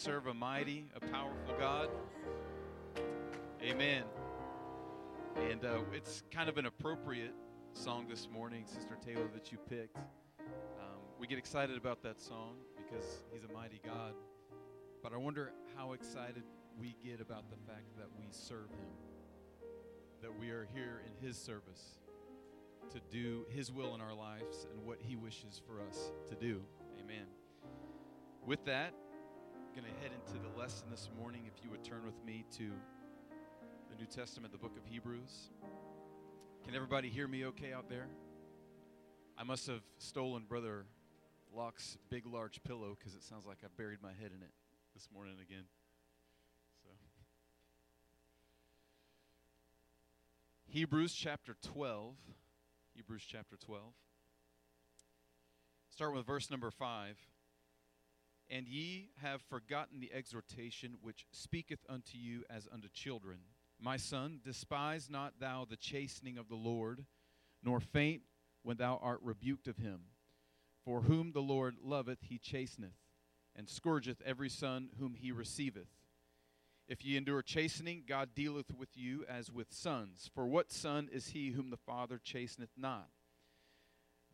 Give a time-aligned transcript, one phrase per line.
[0.00, 1.90] serve a mighty, a powerful God.
[3.62, 4.02] Amen.
[5.36, 7.34] And uh, it's kind of an appropriate
[7.74, 9.98] song this morning, Sister Taylor, that you picked.
[9.98, 14.14] Um, we get excited about that song because He's a mighty God.
[15.02, 16.44] But I wonder how excited
[16.78, 18.88] we get about the fact that we serve Him,
[20.22, 21.98] that we are here in His service
[22.90, 26.62] to do His will in our lives and what He wishes for us to do.
[26.98, 27.26] Amen.
[28.46, 28.94] With that,
[29.74, 31.42] going to head into the lesson this morning.
[31.46, 32.70] If you would turn with me to
[33.88, 35.50] the New Testament, the book of Hebrews.
[36.64, 38.08] Can everybody hear me okay out there?
[39.38, 40.86] I must have stolen Brother
[41.54, 44.50] Locke's big, large pillow because it sounds like I buried my head in it
[44.92, 45.64] this morning again.
[46.82, 46.90] So,
[50.66, 52.16] Hebrews chapter 12.
[52.96, 53.84] Hebrews chapter 12.
[55.90, 57.16] Start with verse number 5.
[58.50, 63.38] And ye have forgotten the exhortation which speaketh unto you as unto children.
[63.78, 67.06] My son, despise not thou the chastening of the Lord,
[67.62, 68.22] nor faint
[68.62, 70.00] when thou art rebuked of him.
[70.84, 72.96] For whom the Lord loveth, he chasteneth,
[73.54, 75.88] and scourgeth every son whom he receiveth.
[76.88, 80.28] If ye endure chastening, God dealeth with you as with sons.
[80.34, 83.08] For what son is he whom the Father chasteneth not?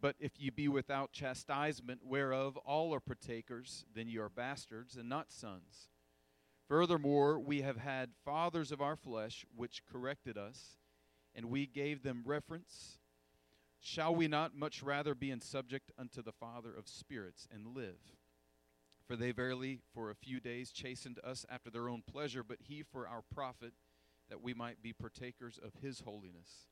[0.06, 5.08] But if ye be without chastisement, whereof all are partakers, then ye are bastards and
[5.08, 5.88] not sons.
[6.68, 10.76] Furthermore, we have had fathers of our flesh which corrected us,
[11.34, 13.00] and we gave them reference.
[13.80, 17.98] Shall we not much rather be in subject unto the Father of spirits and live?
[19.08, 22.84] For they verily for a few days chastened us after their own pleasure, but he
[22.84, 23.72] for our profit,
[24.28, 26.68] that we might be partakers of his holiness.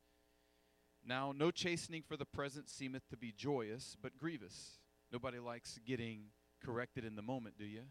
[1.06, 4.78] Now, no chastening for the present seemeth to be joyous, but grievous.
[5.12, 6.26] Nobody likes getting
[6.64, 7.82] corrected in the moment, do you?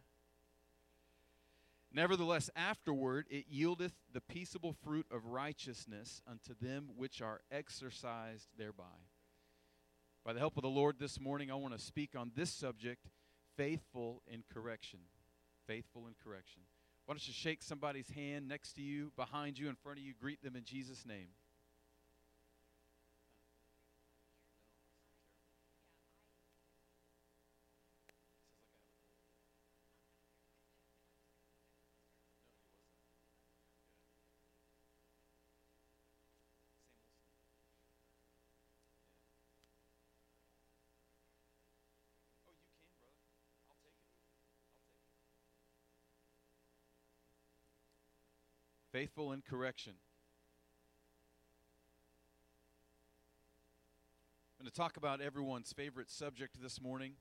[1.91, 8.83] Nevertheless, afterward it yieldeth the peaceable fruit of righteousness unto them which are exercised thereby.
[10.25, 13.05] By the help of the Lord this morning, I want to speak on this subject
[13.55, 14.99] faithful in correction.
[15.67, 16.61] Faithful in correction.
[17.05, 20.13] Why don't you shake somebody's hand next to you, behind you, in front of you,
[20.19, 21.27] greet them in Jesus' name.
[48.93, 49.93] Faithful in correction.
[54.59, 57.13] I'm going to talk about everyone's favorite subject this morning.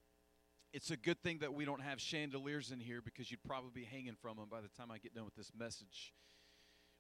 [0.74, 3.84] It's a good thing that we don't have chandeliers in here because you'd probably be
[3.84, 6.12] hanging from them by the time I get done with this message.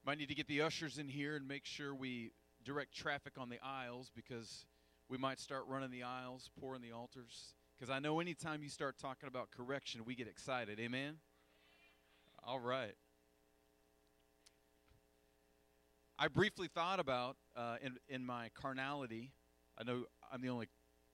[0.06, 2.32] Might need to get the ushers in here and make sure we
[2.64, 4.64] direct traffic on the aisles because
[5.06, 7.52] we might start running the aisles, pouring the altars.
[7.78, 10.80] Because I know anytime you start talking about correction, we get excited.
[10.80, 11.16] Amen?
[12.42, 12.94] All right.
[16.22, 19.32] I briefly thought about uh, in in my carnality.
[19.76, 20.68] I know I'm the only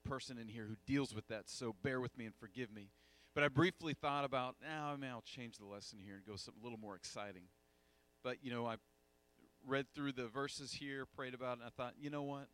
[0.05, 2.91] person in here who deals with that, so bear with me and forgive me.
[3.33, 4.91] But I briefly thought about now.
[4.93, 7.45] I mean, I'll change the lesson here and go something a little more exciting.
[8.23, 8.75] But you know, I
[9.65, 12.45] read through the verses here, prayed about it, and I thought, you know what?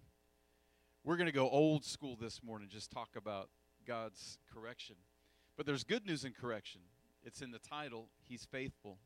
[1.03, 3.49] We're going to go old school this morning, just talk about
[3.85, 4.95] God's correction.
[5.57, 6.79] But there's good news in correction.
[7.21, 8.07] It's in the title.
[8.29, 8.99] He's faithful.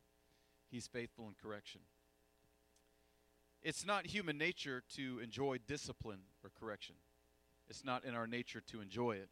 [0.70, 1.80] He's faithful in correction.
[3.62, 6.94] It's not human nature to enjoy discipline or correction.
[7.68, 9.28] It's not in our nature to enjoy it.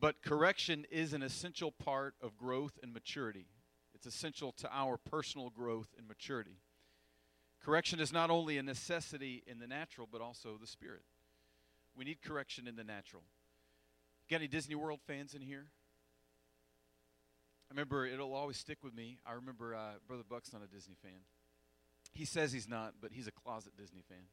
[0.00, 3.46] But correction is an essential part of growth and maturity.
[3.94, 6.56] It's essential to our personal growth and maturity.
[7.64, 11.02] Correction is not only a necessity in the natural, but also the spirit.
[11.96, 13.22] We need correction in the natural.
[14.28, 15.66] Got any Disney World fans in here?
[17.70, 19.18] I remember it'll always stick with me.
[19.26, 21.20] I remember uh, Brother Buck's not a Disney fan.
[22.12, 24.24] He says he's not, but he's a closet Disney fan.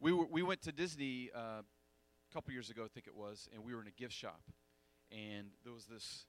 [0.00, 3.48] We, were, we went to Disney uh, a couple years ago, I think it was,
[3.54, 4.40] and we were in a gift shop.
[5.10, 6.26] And there was this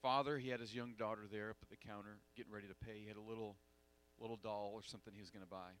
[0.00, 3.00] father, he had his young daughter there up at the counter getting ready to pay.
[3.02, 3.56] He had a little,
[4.20, 5.76] little doll or something he was going to buy.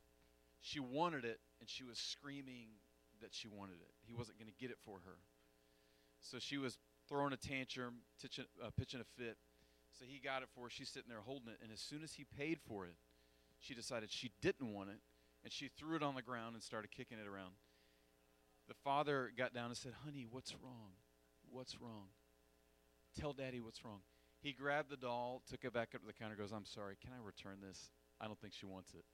[0.60, 2.68] She wanted it, and she was screaming
[3.20, 3.90] that she wanted it.
[4.06, 5.16] He wasn't going to get it for her.
[6.20, 6.78] So she was
[7.08, 9.36] throwing a tantrum, pitching, uh, pitching a fit.
[9.98, 10.70] So he got it for her.
[10.70, 11.58] She's sitting there holding it.
[11.62, 12.94] And as soon as he paid for it,
[13.62, 14.98] she decided she didn't want it,
[15.44, 17.52] and she threw it on the ground and started kicking it around.
[18.68, 20.92] The father got down and said, Honey, what's wrong?
[21.50, 22.08] What's wrong?
[23.18, 24.00] Tell daddy what's wrong.
[24.40, 27.12] He grabbed the doll, took it back up to the counter, goes, I'm sorry, can
[27.12, 27.90] I return this?
[28.20, 29.04] I don't think she wants it.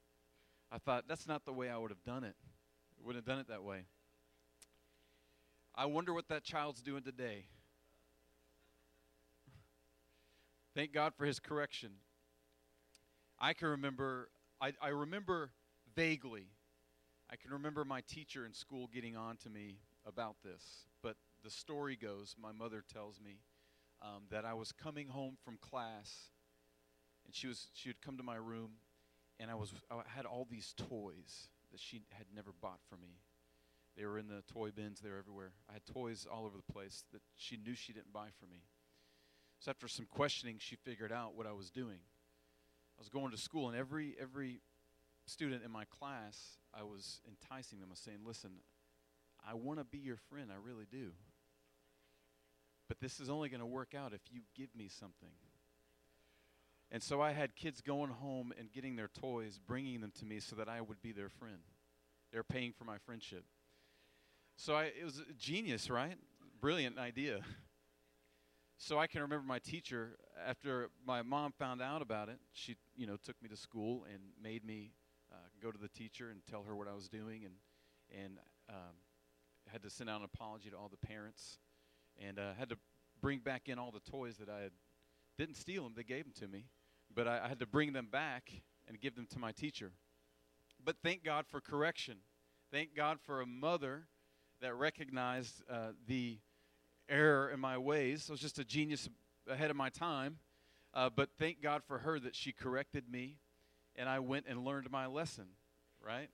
[0.72, 2.34] I thought, that's not the way I would have done it.
[2.98, 3.84] I wouldn't have done it that way.
[5.74, 7.46] I wonder what that child's doing today.
[10.74, 11.90] Thank God for his correction.
[13.46, 14.28] I can remember,
[14.60, 15.52] I, I remember
[15.94, 16.48] vaguely,
[17.30, 20.64] I can remember my teacher in school getting on to me about this.
[21.00, 21.14] But
[21.44, 23.38] the story goes, my mother tells me,
[24.02, 26.30] um, that I was coming home from class,
[27.24, 28.70] and she was she would come to my room,
[29.38, 33.20] and I was I had all these toys that she had never bought for me.
[33.96, 35.52] They were in the toy bins, they were everywhere.
[35.70, 38.64] I had toys all over the place that she knew she didn't buy for me.
[39.60, 42.00] So after some questioning, she figured out what I was doing.
[42.98, 44.60] I was going to school, and every every
[45.26, 47.88] student in my class, I was enticing them.
[47.90, 48.50] I was saying, "Listen,
[49.46, 50.50] I want to be your friend.
[50.50, 51.12] I really do.
[52.88, 55.32] But this is only going to work out if you give me something."
[56.90, 60.38] And so I had kids going home and getting their toys, bringing them to me
[60.38, 61.58] so that I would be their friend.
[62.32, 63.44] They're paying for my friendship.
[64.56, 66.16] So I, it was genius, right?
[66.60, 67.40] Brilliant idea.
[68.78, 72.38] So I can remember my teacher after my mom found out about it.
[72.52, 74.92] She, you know, took me to school and made me
[75.32, 77.54] uh, go to the teacher and tell her what I was doing, and
[78.22, 78.38] and
[78.68, 78.94] um,
[79.72, 81.58] had to send out an apology to all the parents,
[82.22, 82.76] and uh, had to
[83.20, 84.72] bring back in all the toys that I had
[85.38, 86.66] didn't steal them; they gave them to me,
[87.14, 88.52] but I, I had to bring them back
[88.86, 89.92] and give them to my teacher.
[90.84, 92.18] But thank God for correction.
[92.70, 94.06] Thank God for a mother
[94.60, 96.38] that recognized uh, the
[97.08, 98.26] error in my ways.
[98.28, 99.08] I was just a genius
[99.48, 100.38] ahead of my time.
[100.94, 103.36] Uh, but thank God for her that she corrected me
[103.96, 105.46] and I went and learned my lesson,
[106.00, 106.28] right?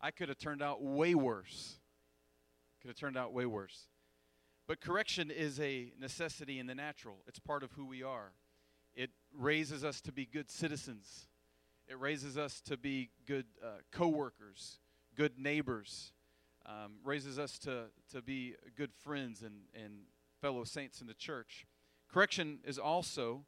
[0.00, 1.78] I could have turned out way worse.
[2.80, 3.88] Could have turned out way worse.
[4.66, 8.32] But correction is a necessity in the natural, it's part of who we are.
[8.94, 11.28] It raises us to be good citizens,
[11.88, 14.78] it raises us to be good uh, co workers,
[15.14, 16.12] good neighbors,
[16.66, 19.92] um, raises us to, to be good friends and, and
[20.44, 21.66] fellow saints in the church.
[22.12, 23.46] Correction is also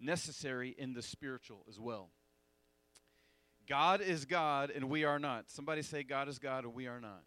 [0.00, 2.08] necessary in the spiritual as well.
[3.68, 5.50] God is God and we are not.
[5.50, 7.24] Somebody say, God is God and we are not.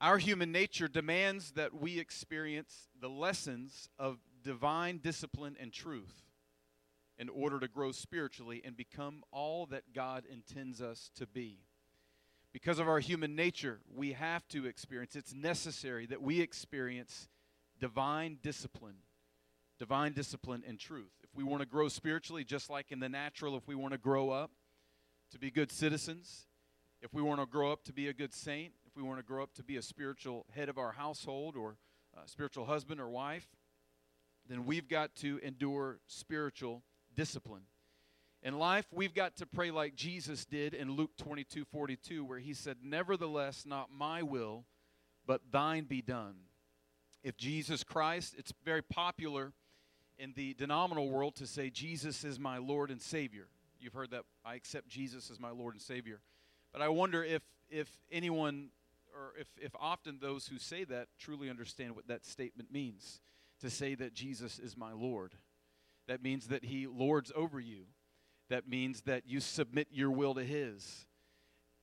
[0.00, 6.24] Our human nature demands that we experience the lessons of divine discipline and truth
[7.16, 11.60] in order to grow spiritually and become all that God intends us to be.
[12.54, 17.28] Because of our human nature, we have to experience, it's necessary that we experience
[17.80, 18.94] divine discipline,
[19.76, 21.10] divine discipline and truth.
[21.24, 23.98] If we want to grow spiritually, just like in the natural, if we want to
[23.98, 24.52] grow up
[25.32, 26.46] to be good citizens,
[27.02, 29.24] if we want to grow up to be a good saint, if we want to
[29.24, 31.76] grow up to be a spiritual head of our household or
[32.26, 33.48] spiritual husband or wife,
[34.48, 36.84] then we've got to endure spiritual
[37.16, 37.62] discipline.
[38.44, 42.52] In life, we've got to pray like Jesus did in Luke 22 42, where he
[42.52, 44.66] said, Nevertheless, not my will,
[45.26, 46.34] but thine be done.
[47.22, 49.54] If Jesus Christ, it's very popular
[50.18, 53.46] in the denominational world to say, Jesus is my Lord and Savior.
[53.80, 56.20] You've heard that I accept Jesus as my Lord and Savior.
[56.70, 58.68] But I wonder if, if anyone,
[59.14, 63.22] or if, if often those who say that truly understand what that statement means
[63.62, 65.32] to say that Jesus is my Lord.
[66.08, 67.86] That means that he lords over you
[68.48, 71.06] that means that you submit your will to His.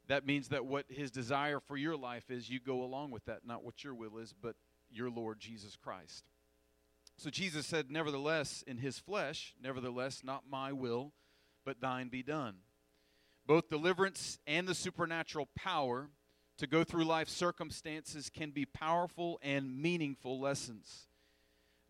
[0.08, 3.40] That means that what His desire for your life is, you go along with that,
[3.46, 4.56] not what your will is, but
[4.92, 6.26] your Lord Jesus Christ.
[7.18, 11.14] So Jesus said, Nevertheless, in His flesh, nevertheless, not my will,
[11.66, 12.56] but thine be done.
[13.48, 16.10] Both deliverance and the supernatural power
[16.58, 21.08] to go through life circumstances can be powerful and meaningful lessons.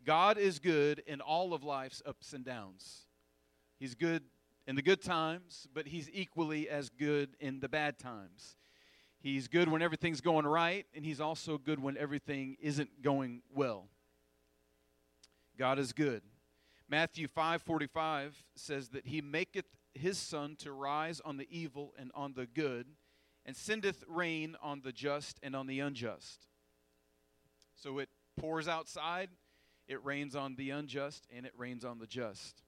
[0.05, 3.07] God is good in all of life's ups and downs.
[3.79, 4.23] He's good
[4.71, 8.55] in the good times, but he's equally as good in the bad times.
[9.19, 13.89] He's good when everything's going right, and he's also good when everything isn't going well.
[15.57, 16.21] God is good.
[16.87, 22.31] Matthew 5:45 says that he maketh his sun to rise on the evil and on
[22.31, 22.95] the good,
[23.45, 26.47] and sendeth rain on the just and on the unjust.
[27.75, 29.31] So it pours outside,
[29.89, 32.63] it rains on the unjust, and it rains on the just.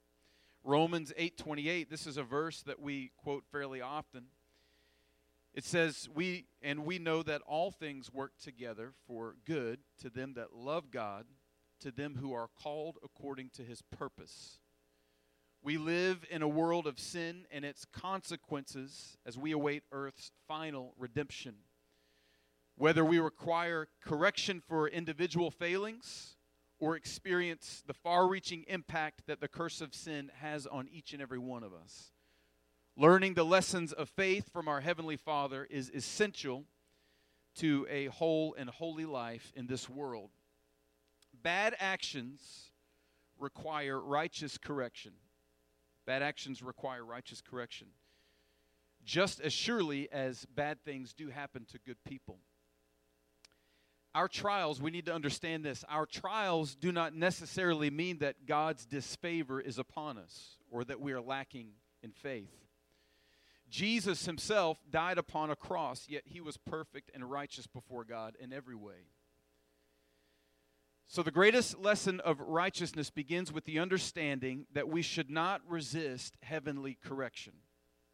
[0.63, 4.31] Romans 8:28, this is a verse that we quote fairly often.
[5.53, 10.33] It says, "We and we know that all things work together for good to them
[10.35, 11.27] that love God,
[11.79, 14.59] to them who are called according to his purpose."
[15.61, 20.93] We live in a world of sin and its consequences as we await earth's final
[20.97, 21.65] redemption.
[22.75, 26.37] Whether we require correction for individual failings
[26.83, 31.21] or experience the far reaching impact that the curse of sin has on each and
[31.21, 32.11] every one of us.
[32.97, 36.65] Learning the lessons of faith from our Heavenly Father is essential
[37.55, 40.29] to a whole and holy life in this world.
[41.41, 42.71] Bad actions
[43.39, 45.13] require righteous correction.
[46.05, 47.87] Bad actions require righteous correction.
[49.05, 52.39] Just as surely as bad things do happen to good people.
[54.15, 55.83] Our trials, we need to understand this.
[55.89, 61.13] Our trials do not necessarily mean that God's disfavor is upon us or that we
[61.13, 61.71] are lacking
[62.03, 62.51] in faith.
[63.69, 68.53] Jesus himself died upon a cross, yet he was perfect and righteous before God in
[68.53, 69.07] every way.
[71.07, 76.37] So, the greatest lesson of righteousness begins with the understanding that we should not resist
[76.43, 77.53] heavenly correction.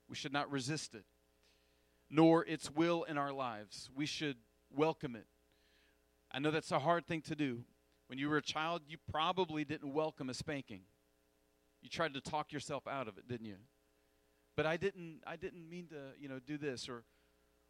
[0.08, 1.06] We should not resist it,
[2.10, 3.90] nor its will in our lives.
[3.94, 4.38] We should
[4.70, 5.28] welcome it.
[6.32, 7.64] I know that's a hard thing to do.
[8.08, 10.82] When you were a child, you probably didn't welcome a spanking.
[11.82, 13.58] You tried to talk yourself out of it, didn't you?
[14.56, 15.22] But I didn't.
[15.26, 17.04] I didn't mean to, you know, do this or,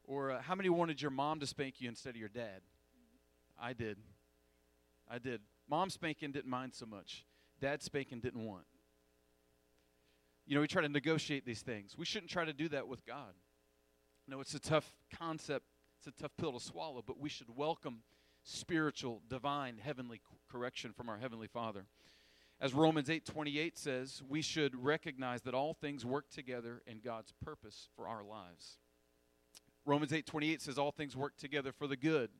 [0.03, 2.61] or uh, how many wanted your mom to spank you instead of your dad?
[3.61, 3.97] I did.
[5.09, 5.41] I did.
[5.69, 7.25] Mom spanking didn't mind so much.
[7.59, 8.65] Dad spanking didn't want.
[10.47, 11.95] You know, we try to negotiate these things.
[11.97, 13.33] We shouldn't try to do that with God.
[14.27, 15.65] No, it's a tough concept.
[15.97, 17.99] It's a tough pill to swallow, but we should welcome
[18.49, 21.85] spiritual, divine, heavenly correction from our heavenly Father.
[22.61, 27.87] As Romans 8:28 says, we should recognize that all things work together in God's purpose
[27.95, 28.79] for our lives.
[29.85, 32.31] Romans 8:28 says all things work together for the good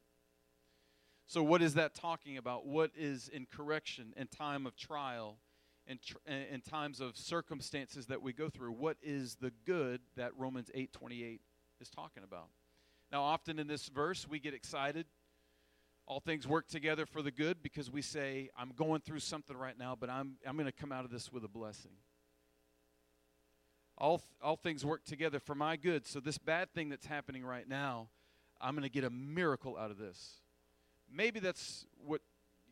[1.30, 2.66] so, what is that talking about?
[2.66, 5.38] What is in correction in time of trial
[5.86, 8.72] and tr- in times of circumstances that we go through?
[8.72, 11.40] What is the good that Romans 8:28
[11.80, 12.50] is talking about?
[13.12, 15.06] Now, often in this verse, we get excited.
[16.10, 19.80] All things work together for the good because we say, I'm going through something right
[19.80, 21.92] now, but I'm, I'm going to come out of this with a blessing.
[23.98, 26.06] All, all things work together for my good.
[26.06, 28.10] So, this bad thing that's happening right now,
[28.60, 30.40] I'm going to get a miracle out of this
[31.12, 32.22] maybe that's what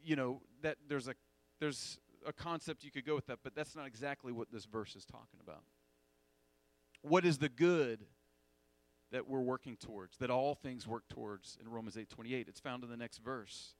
[0.03, 1.13] you know that there's a
[1.60, 4.96] there's a concept you could go with that but that's not exactly what this verse
[4.96, 5.63] is talking about
[7.01, 8.06] what is the good
[9.12, 12.90] that we're working towards that all things work towards in romans 8.28 it's found in
[12.90, 13.74] the next verse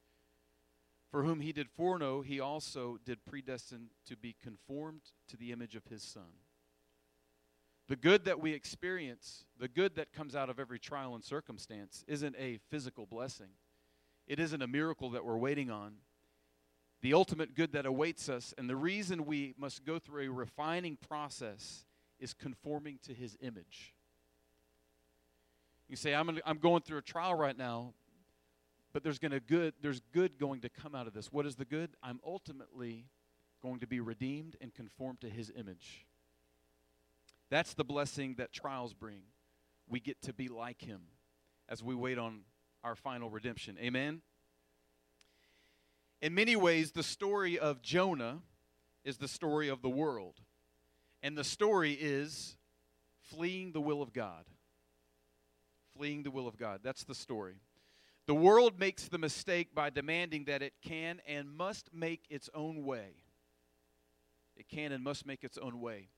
[1.12, 5.76] for whom he did foreknow he also did predestine to be conformed to the image
[5.76, 6.42] of his son
[7.88, 12.04] the good that we experience the good that comes out of every trial and circumstance
[12.08, 13.50] isn't a physical blessing
[14.28, 15.96] it isn't a miracle that we're waiting on.
[17.02, 20.98] The ultimate good that awaits us, and the reason we must go through a refining
[20.98, 21.86] process
[22.20, 23.94] is conforming to his image.
[25.90, 27.94] You say, I'm, gonna, I'm going through a trial right now,
[28.94, 31.32] but there's, gonna good, there's good going to come out of this.
[31.32, 31.92] What is the good?
[32.04, 33.06] I'm ultimately
[33.62, 36.06] going to be redeemed and conformed to his image.
[37.50, 39.22] That's the blessing that trials bring.
[39.88, 41.02] We get to be like him
[41.70, 42.42] as we wait on
[42.84, 43.78] our final redemption.
[43.80, 44.22] Amen?
[46.22, 48.40] In many ways, the story of Jonah
[49.04, 50.36] is the story of the world.
[51.24, 52.58] And the story is
[53.22, 54.46] fleeing the will of God.
[55.98, 56.82] Fleeing the will of God.
[56.84, 57.56] That's the story.
[58.28, 62.84] The world makes the mistake by demanding that it can and must make its own
[62.84, 63.16] way.
[64.56, 66.10] It can and must make its own way.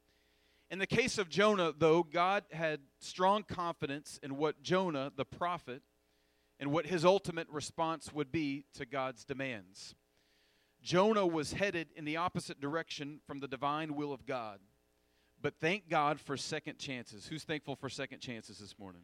[0.72, 5.82] In the case of Jonah, though, God had strong confidence in what Jonah, the prophet,
[6.60, 9.96] and what his ultimate response would be to God's demands.
[10.82, 14.60] Jonah was headed in the opposite direction from the divine will of God.
[15.42, 17.28] But thank God for second chances.
[17.28, 19.04] Who's thankful for second chances this morning?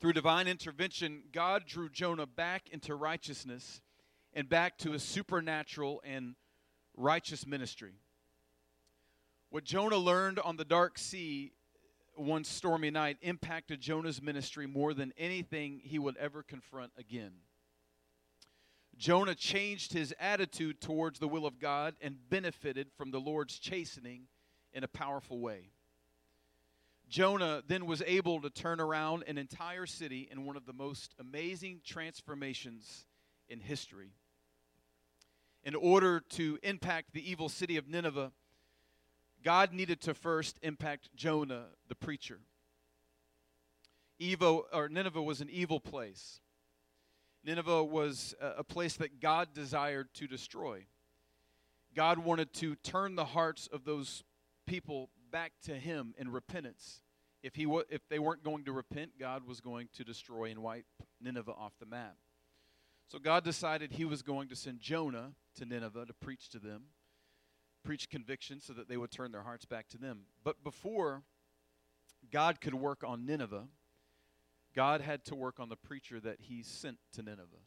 [0.00, 3.82] Through divine intervention, God drew Jonah back into righteousness
[4.32, 6.36] and back to a supernatural and
[6.96, 7.94] righteous ministry.
[9.50, 11.52] What Jonah learned on the dark sea
[12.14, 17.32] one stormy night impacted Jonah's ministry more than anything he would ever confront again.
[18.96, 24.24] Jonah changed his attitude towards the will of God and benefited from the Lord's chastening
[24.72, 25.70] in a powerful way.
[27.10, 31.12] Jonah then was able to turn around an entire city in one of the most
[31.18, 33.04] amazing transformations
[33.48, 34.12] in history.
[35.64, 38.30] In order to impact the evil city of Nineveh,
[39.42, 42.38] God needed to first impact Jonah, the preacher.
[44.20, 46.40] Evo, or Nineveh was an evil place.
[47.42, 50.84] Nineveh was uh, a place that God desired to destroy.
[51.96, 54.22] God wanted to turn the hearts of those
[54.66, 57.02] people back to Him in repentance.
[57.42, 60.62] If, he w- if they weren't going to repent, God was going to destroy and
[60.62, 60.84] wipe
[61.20, 62.16] Nineveh off the map.
[63.08, 66.84] So God decided he was going to send Jonah to Nineveh to preach to them,
[67.82, 70.20] preach conviction so that they would turn their hearts back to them.
[70.44, 71.22] But before
[72.30, 73.66] God could work on Nineveh,
[74.74, 77.64] God had to work on the preacher that he sent to Nineveh.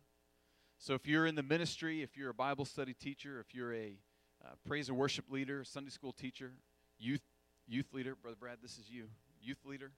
[0.78, 3.98] So if you're in the ministry, if you're a Bible study teacher, if you're a
[4.46, 6.54] uh, praise and worship leader, Sunday school teacher,
[7.00, 7.22] youth
[7.68, 9.06] youth leader, brother Brad, this is you.
[9.42, 9.92] Youth leader,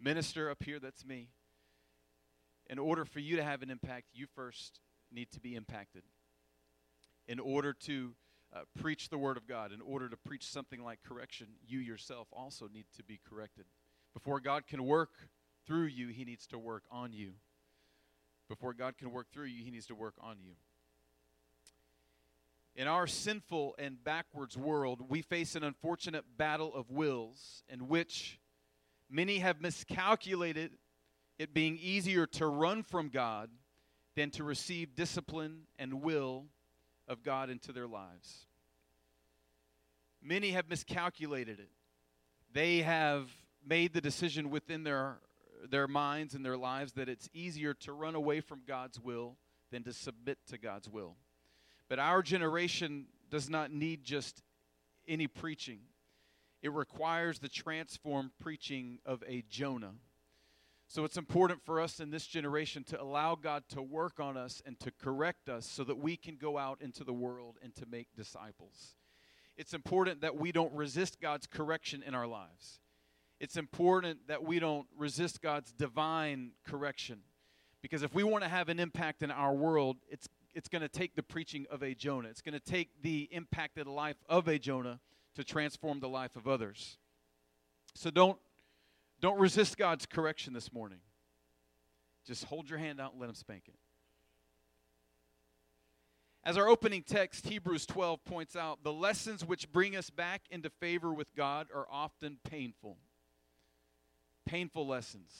[0.00, 1.28] minister up here, that's me.
[2.68, 4.80] In order for you to have an impact, you first
[5.12, 6.02] need to be impacted.
[7.26, 8.14] In order to
[8.54, 12.28] uh, preach the word of God, in order to preach something like correction, you yourself
[12.32, 13.66] also need to be corrected.
[14.14, 15.10] Before God can work
[15.66, 17.32] through you, he needs to work on you.
[18.48, 20.54] Before God can work through you, he needs to work on you.
[22.80, 28.40] In our sinful and backwards world, we face an unfortunate battle of wills in which
[29.10, 30.70] many have miscalculated
[31.38, 33.50] it being easier to run from God
[34.16, 36.46] than to receive discipline and will
[37.06, 38.46] of God into their lives.
[40.22, 41.68] Many have miscalculated it.
[42.54, 43.28] They have
[43.62, 45.18] made the decision within their,
[45.68, 49.36] their minds and their lives that it's easier to run away from God's will
[49.70, 51.16] than to submit to God's will.
[51.90, 54.42] But our generation does not need just
[55.08, 55.80] any preaching,
[56.62, 59.94] it requires the transformed preaching of a Jonah.
[60.86, 64.60] So it's important for us in this generation to allow God to work on us
[64.66, 67.86] and to correct us so that we can go out into the world and to
[67.86, 68.96] make disciples.
[69.56, 72.80] It's important that we don't resist God's correction in our lives.
[73.38, 77.20] It's important that we don't resist God's divine correction.
[77.82, 80.88] Because if we want to have an impact in our world, it's it's going to
[80.88, 82.28] take the preaching of a Jonah.
[82.28, 85.00] It's going to take the impacted life of a Jonah
[85.36, 86.98] to transform the life of others.
[87.94, 88.38] So don't
[89.20, 91.00] don't resist God's correction this morning.
[92.26, 93.74] Just hold your hand out and let him spank it.
[96.42, 100.70] As our opening text, Hebrews 12, points out, the lessons which bring us back into
[100.70, 102.96] favor with God are often painful.
[104.46, 105.32] Painful lessons.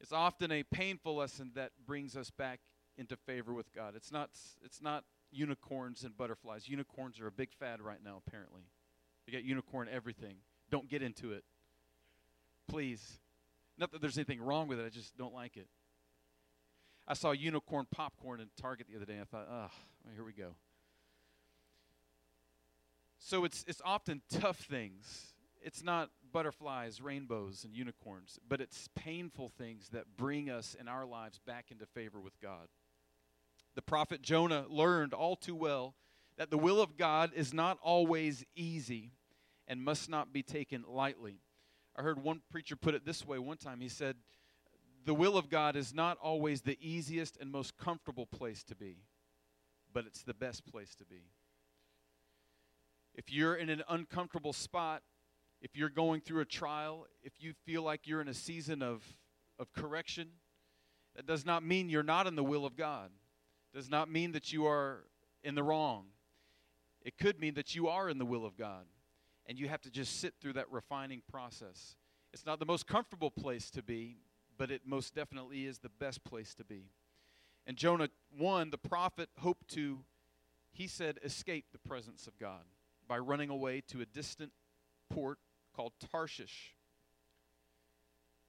[0.00, 2.60] It's often a painful lesson that brings us back
[2.96, 3.94] into favor with God.
[3.96, 4.30] It's not
[4.64, 6.68] it's not unicorns and butterflies.
[6.68, 8.62] Unicorns are a big fad right now apparently.
[9.26, 10.36] You get unicorn everything.
[10.70, 11.44] Don't get into it.
[12.68, 13.18] Please.
[13.78, 15.66] Not that there's anything wrong with it, I just don't like it.
[17.08, 19.14] I saw unicorn popcorn in Target the other day.
[19.14, 19.70] And I thought, oh,
[20.14, 20.54] here we go.
[23.18, 25.32] So it's it's often tough things.
[25.64, 31.06] It's not butterflies, rainbows, and unicorns, but it's painful things that bring us in our
[31.06, 32.66] lives back into favor with God.
[33.74, 35.94] The prophet Jonah learned all too well
[36.36, 39.12] that the will of God is not always easy
[39.66, 41.40] and must not be taken lightly.
[41.96, 43.80] I heard one preacher put it this way one time.
[43.80, 44.16] He said,
[45.04, 48.98] The will of God is not always the easiest and most comfortable place to be,
[49.92, 51.24] but it's the best place to be.
[53.14, 55.02] If you're in an uncomfortable spot,
[55.60, 59.04] if you're going through a trial, if you feel like you're in a season of,
[59.58, 60.28] of correction,
[61.14, 63.10] that does not mean you're not in the will of God
[63.72, 65.04] does not mean that you are
[65.42, 66.06] in the wrong.
[67.02, 68.84] It could mean that you are in the will of God,
[69.46, 71.96] and you have to just sit through that refining process.
[72.32, 74.18] It's not the most comfortable place to be,
[74.56, 76.90] but it most definitely is the best place to be.
[77.66, 80.00] And Jonah 1, the prophet hoped to,
[80.72, 82.62] he said, escape the presence of God
[83.08, 84.52] by running away to a distant
[85.10, 85.38] port
[85.74, 86.74] called Tarshish.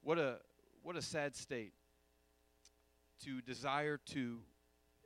[0.02, 0.38] What a,
[0.82, 1.74] what a sad state
[3.24, 4.40] to desire to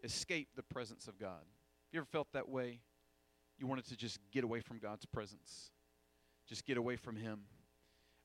[0.04, 1.40] escape the presence of God.
[1.40, 2.80] Have you ever felt that way?
[3.58, 5.72] You wanted to just get away from God's presence,
[6.48, 7.42] just get away from Him.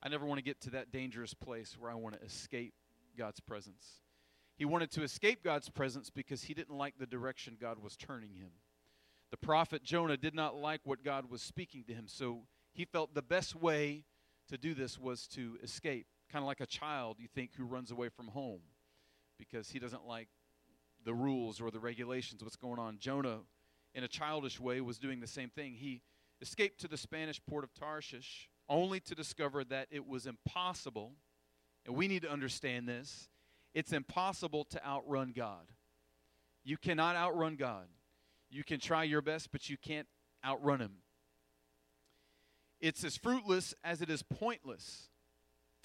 [0.01, 2.73] I never want to get to that dangerous place where I want to escape
[3.17, 4.01] God's presence.
[4.55, 8.35] He wanted to escape God's presence because he didn't like the direction God was turning
[8.35, 8.51] him.
[9.31, 13.15] The prophet Jonah did not like what God was speaking to him, so he felt
[13.15, 14.03] the best way
[14.49, 16.05] to do this was to escape.
[16.31, 18.61] Kind of like a child, you think, who runs away from home
[19.39, 20.27] because he doesn't like
[21.03, 22.97] the rules or the regulations, what's going on.
[22.99, 23.39] Jonah,
[23.93, 25.73] in a childish way, was doing the same thing.
[25.73, 26.01] He
[26.41, 31.13] escaped to the Spanish port of Tarshish only to discover that it was impossible,
[31.85, 33.27] and we need to understand this
[33.73, 35.65] it's impossible to outrun God.
[36.63, 37.87] You cannot outrun God.
[38.49, 40.07] You can try your best, but you can't
[40.45, 40.97] outrun Him.
[42.79, 45.09] It's as fruitless as it is pointless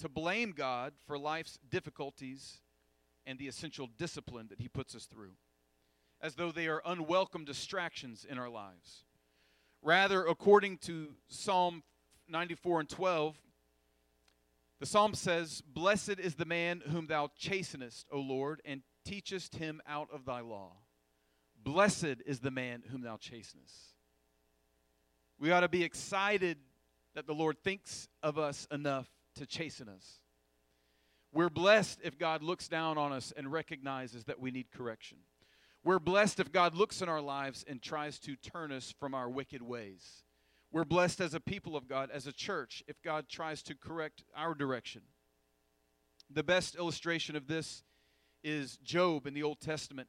[0.00, 2.61] to blame God for life's difficulties
[3.28, 5.32] and the essential discipline that He puts us through,
[6.20, 9.04] as though they are unwelcome distractions in our lives.
[9.82, 11.84] Rather, according to Psalm
[12.26, 13.36] 94 and 12,
[14.80, 19.82] the psalm says, Blessed is the man whom thou chastenest, O Lord, and teachest him
[19.86, 20.72] out of thy law.
[21.62, 23.94] Blessed is the man whom thou chastenest.
[25.38, 26.56] We ought to be excited
[27.14, 30.20] that the Lord thinks of us enough to chasten us.
[31.32, 35.18] We're blessed if God looks down on us and recognizes that we need correction.
[35.84, 39.28] We're blessed if God looks in our lives and tries to turn us from our
[39.28, 40.22] wicked ways.
[40.72, 44.24] We're blessed as a people of God, as a church, if God tries to correct
[44.36, 45.02] our direction.
[46.30, 47.84] The best illustration of this
[48.44, 50.08] is Job in the Old Testament.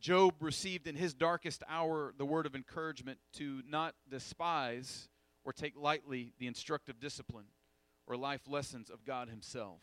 [0.00, 5.08] Job received in his darkest hour the word of encouragement to not despise
[5.44, 7.46] or take lightly the instructive discipline
[8.06, 9.80] or life lessons of God Himself.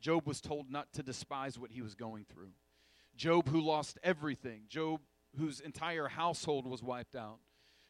[0.00, 2.52] Job was told not to despise what he was going through.
[3.16, 5.00] Job, who lost everything, Job,
[5.38, 7.38] whose entire household was wiped out,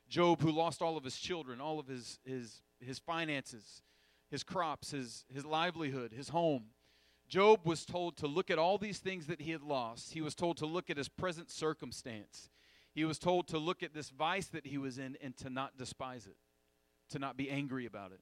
[0.08, 3.82] Job, who lost all of his children, all of his, his, his finances,
[4.28, 6.64] his crops, his, his livelihood, his home.
[7.28, 10.12] Job was told to look at all these things that he had lost.
[10.12, 12.50] He was told to look at his present circumstance.
[12.92, 15.78] He was told to look at this vice that he was in and to not
[15.78, 16.36] despise it,
[17.10, 18.20] to not be angry about it,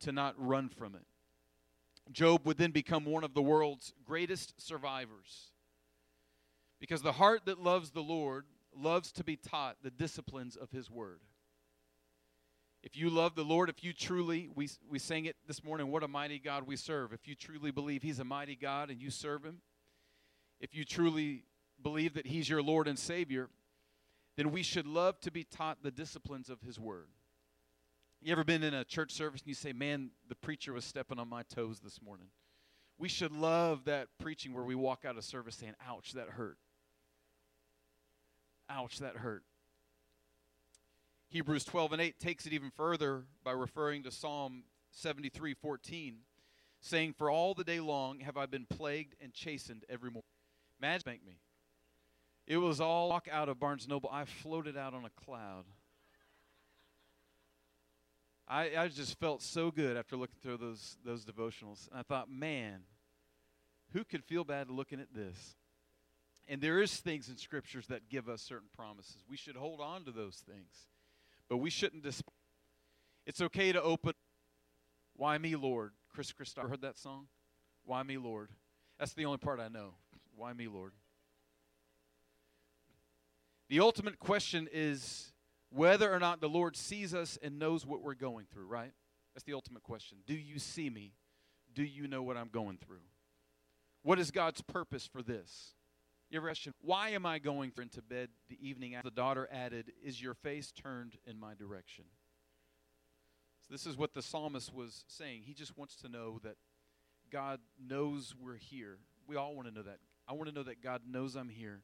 [0.00, 1.06] to not run from it.
[2.12, 5.52] Job would then become one of the world's greatest survivors.
[6.80, 8.44] Because the heart that loves the Lord
[8.76, 11.20] loves to be taught the disciplines of his word.
[12.82, 16.04] If you love the Lord, if you truly, we, we sang it this morning, what
[16.04, 17.12] a mighty God we serve.
[17.12, 19.60] If you truly believe he's a mighty God and you serve him,
[20.60, 21.44] if you truly
[21.82, 23.48] believe that he's your Lord and Savior,
[24.36, 27.08] then we should love to be taught the disciplines of his word.
[28.20, 31.18] You ever been in a church service and you say, man, the preacher was stepping
[31.18, 32.28] on my toes this morning?
[32.98, 36.58] We should love that preaching where we walk out of service saying, ouch, that hurt.
[38.68, 39.44] Ouch, that hurt.
[41.28, 46.16] Hebrews 12 and 8 takes it even further by referring to Psalm 73 14,
[46.80, 50.24] saying, For all the day long have I been plagued and chastened every morning.
[50.80, 51.38] Imagine me.
[52.46, 54.08] It was all walk out of Barnes Noble.
[54.10, 55.66] I floated out on a cloud.
[58.48, 61.88] I, I just felt so good after looking through those, those devotionals.
[61.90, 62.80] And I thought, man,
[63.92, 65.56] who could feel bad looking at this?
[66.48, 69.22] And there is things in scriptures that give us certain promises.
[69.28, 70.88] We should hold on to those things.
[71.48, 72.32] But we shouldn't despise.
[73.26, 74.14] It's okay to open
[75.14, 75.92] Why Me Lord?
[76.14, 77.26] Kris Kristofferson heard that song?
[77.84, 78.48] Why Me Lord?
[78.98, 79.94] That's the only part I know.
[80.34, 80.92] Why me Lord?
[83.68, 85.32] The ultimate question is
[85.70, 88.92] whether or not the Lord sees us and knows what we're going through, right?
[89.34, 90.18] That's the ultimate question.
[90.26, 91.12] Do you see me?
[91.74, 93.02] Do you know what I'm going through?
[94.02, 95.74] What is God's purpose for this?
[96.30, 99.92] You ever question, why am I going into bed the evening after the daughter added,
[100.04, 102.04] Is your face turned in my direction?
[103.62, 105.42] So this is what the psalmist was saying.
[105.44, 106.56] He just wants to know that
[107.30, 108.98] God knows we're here.
[109.26, 109.98] We all want to know that.
[110.26, 111.82] I want to know that God knows I'm here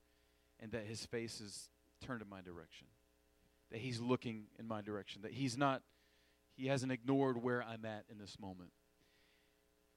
[0.61, 1.69] and that his face is
[2.03, 2.87] turned in my direction
[3.71, 5.83] that he's looking in my direction, that he's not,
[6.57, 8.71] he hasn't ignored where I'm at in this moment.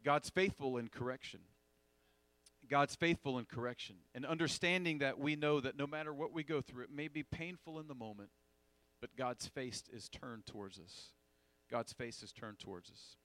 [0.03, 1.41] God's faithful in correction.
[2.69, 3.97] God's faithful in correction.
[4.13, 7.23] And understanding that we know that no matter what we go through, it may be
[7.23, 8.29] painful in the moment,
[8.99, 11.11] but God's face is turned towards us.
[11.69, 13.17] God's face is turned towards us.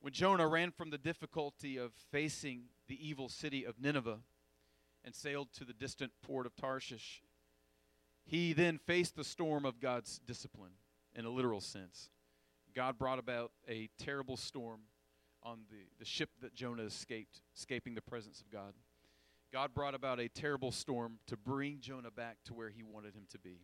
[0.00, 4.18] When Jonah ran from the difficulty of facing the evil city of Nineveh
[5.04, 7.22] and sailed to the distant port of Tarshish,
[8.24, 10.72] he then faced the storm of God's discipline
[11.14, 12.10] in a literal sense.
[12.74, 14.80] God brought about a terrible storm
[15.42, 18.74] on the, the ship that Jonah escaped, escaping the presence of God.
[19.52, 23.26] God brought about a terrible storm to bring Jonah back to where he wanted him
[23.32, 23.58] to be.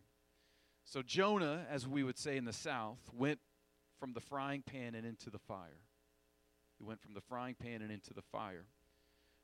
[0.85, 3.39] So Jonah, as we would say in the South, went
[3.99, 5.81] from the frying pan and into the fire.
[6.77, 8.65] He went from the frying pan and into the fire.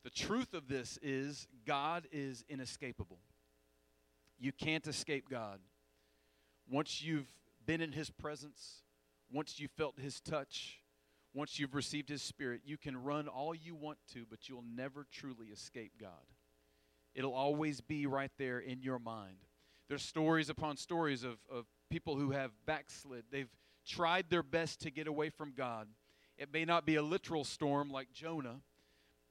[0.04, 3.18] The truth of this is God is inescapable.
[4.40, 5.60] You can't escape God.
[6.70, 7.28] Once you've
[7.66, 8.84] been in His presence,
[9.32, 10.80] once you've felt His touch,
[11.34, 15.06] once you've received His Spirit, you can run all you want to, but you'll never
[15.12, 16.12] truly escape God.
[17.14, 19.38] It'll always be right there in your mind.
[19.88, 23.24] There's stories upon stories of, of people who have backslid.
[23.32, 23.50] They've
[23.86, 25.88] tried their best to get away from God.
[26.38, 28.62] It may not be a literal storm like Jonah,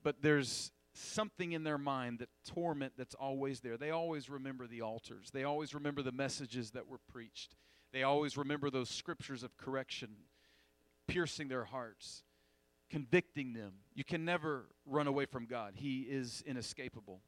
[0.03, 3.76] but there's something in their mind that torment that's always there.
[3.76, 5.30] They always remember the altars.
[5.33, 7.57] They always remember the messages that were preached.
[7.92, 10.11] They always remember those scriptures of correction
[11.07, 12.22] piercing their hearts,
[12.90, 13.72] convicting them.
[13.94, 15.74] You can never run away from God.
[15.76, 17.20] He is inescapable.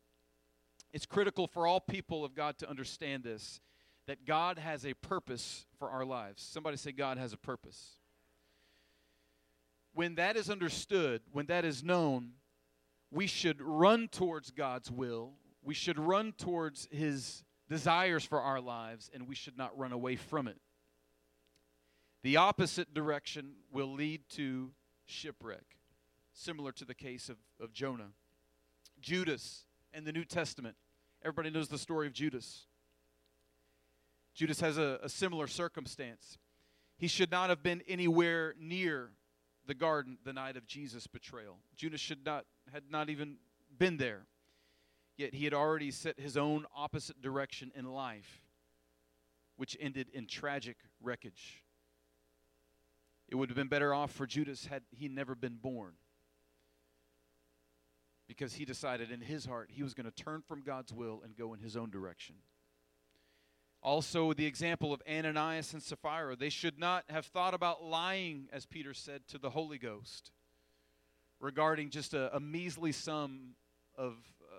[0.93, 3.61] It's critical for all people of God to understand this
[4.07, 6.41] that God has a purpose for our lives.
[6.41, 7.97] Somebody say God has a purpose.
[9.95, 12.33] When that is understood, when that is known,
[13.11, 19.11] we should run towards God's will, we should run towards His desires for our lives,
[19.13, 20.59] and we should not run away from it.
[22.23, 24.73] The opposite direction will lead to
[25.05, 25.77] shipwreck,
[26.33, 28.11] similar to the case of, of Jonah.
[29.01, 30.77] Judas and the New Testament.
[31.23, 32.67] Everybody knows the story of Judas.
[34.35, 36.39] Judas has a, a similar circumstance.
[36.99, 39.11] He should not have been anywhere near
[39.67, 41.59] the garden the night of Jesus' betrayal.
[41.77, 43.37] Judas should not had not even
[43.79, 44.27] been there.
[45.17, 48.43] Yet he had already set his own opposite direction in life,
[49.57, 51.63] which ended in tragic wreckage.
[53.29, 55.95] It would have been better off for Judas had he never been born.
[58.29, 61.37] Because he decided in his heart he was going to turn from God's will and
[61.37, 62.37] go in his own direction.
[63.83, 66.35] Also, the example of Ananias and Sapphira.
[66.35, 70.33] They should not have thought about lying, as Peter said, to the Holy Ghost
[71.41, 73.55] regarding just a, a measly sum
[73.97, 74.17] of,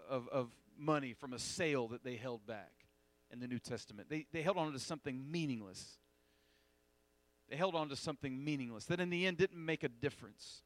[0.10, 2.72] of, of money from a sale that they held back
[3.32, 4.10] in the New Testament.
[4.10, 5.98] They, they held on to something meaningless.
[7.50, 10.62] They held on to something meaningless that in the end didn't make a difference.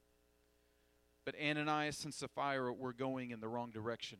[1.26, 4.18] But Ananias and Sapphira were going in the wrong direction.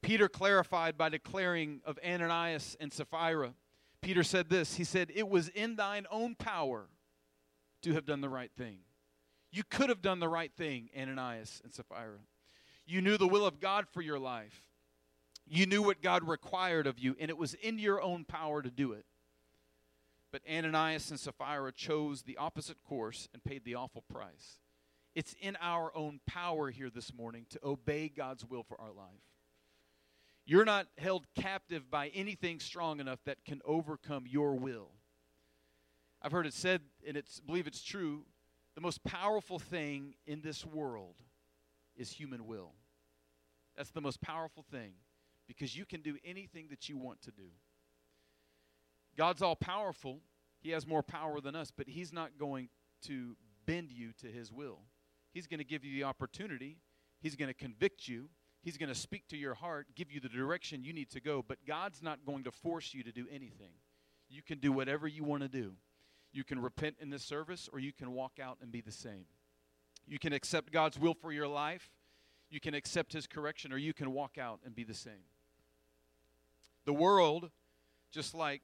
[0.00, 3.52] Peter clarified by declaring of Ananias and Sapphira.
[4.00, 6.86] Peter said this He said, It was in thine own power
[7.82, 8.78] to have done the right thing.
[9.50, 12.18] You could have done the right thing, Ananias and Sapphira.
[12.86, 14.62] You knew the will of God for your life.
[15.46, 18.70] You knew what God required of you, and it was in your own power to
[18.70, 19.06] do it.
[20.30, 24.58] But Ananias and Sapphira chose the opposite course and paid the awful price.
[25.14, 29.24] It's in our own power here this morning to obey God's will for our life.
[30.44, 34.90] You're not held captive by anything strong enough that can overcome your will.
[36.22, 38.24] I've heard it said, and it's believe it's true,
[38.78, 41.16] the most powerful thing in this world
[41.96, 42.74] is human will.
[43.76, 44.92] That's the most powerful thing
[45.48, 47.50] because you can do anything that you want to do.
[49.16, 50.20] God's all powerful.
[50.60, 52.68] He has more power than us, but He's not going
[53.06, 53.34] to
[53.66, 54.78] bend you to His will.
[55.32, 56.78] He's going to give you the opportunity,
[57.18, 58.28] He's going to convict you,
[58.62, 61.44] He's going to speak to your heart, give you the direction you need to go,
[61.48, 63.72] but God's not going to force you to do anything.
[64.28, 65.72] You can do whatever you want to do.
[66.32, 69.24] You can repent in this service, or you can walk out and be the same.
[70.06, 71.90] You can accept God's will for your life,
[72.50, 75.24] you can accept His correction, or you can walk out and be the same.
[76.86, 77.50] The world,
[78.10, 78.62] just like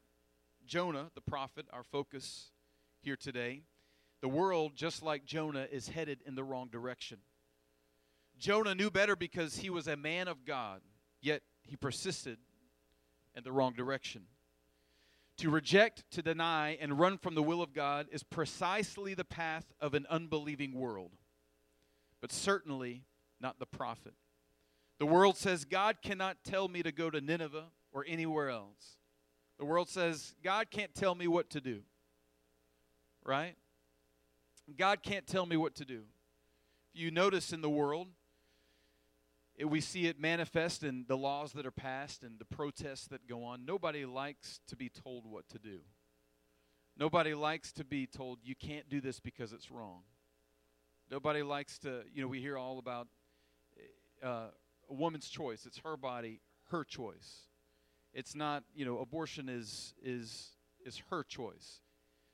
[0.66, 2.50] Jonah, the prophet, our focus
[3.02, 3.62] here today,
[4.22, 7.18] the world, just like Jonah, is headed in the wrong direction.
[8.38, 10.80] Jonah knew better because he was a man of God,
[11.20, 12.38] yet he persisted
[13.36, 14.22] in the wrong direction.
[15.38, 19.64] To reject, to deny, and run from the will of God is precisely the path
[19.80, 21.10] of an unbelieving world,
[22.20, 23.02] but certainly
[23.40, 24.14] not the prophet.
[24.98, 28.98] The world says, God cannot tell me to go to Nineveh or anywhere else.
[29.58, 31.80] The world says, God can't tell me what to do.
[33.24, 33.56] Right?
[34.78, 36.02] God can't tell me what to do.
[36.94, 38.08] If you notice in the world,
[39.56, 43.28] it, we see it manifest in the laws that are passed and the protests that
[43.28, 43.64] go on.
[43.64, 45.80] Nobody likes to be told what to do.
[46.96, 50.02] Nobody likes to be told you can't do this because it's wrong.
[51.10, 53.08] Nobody likes to, you know, we hear all about
[54.22, 54.46] uh,
[54.88, 55.66] a woman's choice.
[55.66, 56.40] It's her body,
[56.70, 57.48] her choice.
[58.12, 60.50] It's not, you know, abortion is is
[60.84, 61.80] is her choice.